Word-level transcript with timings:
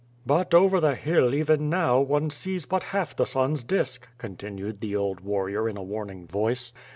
"But 0.25 0.55
over 0.55 0.79
the 0.79 0.95
hill 0.95 1.31
even 1.35 1.69
now 1.69 1.99
one 1.99 2.31
sees 2.31 2.65
but 2.65 2.81
half 2.89 3.15
the 3.15 3.27
sun's 3.27 3.63
disk," 3.63 4.07
continued 4.17 4.81
the 4.81 4.95
old 4.95 5.19
warrior 5.19 5.69
in 5.69 5.77
a 5.77 5.83
warning 5.83 6.25
voice. 6.25 6.73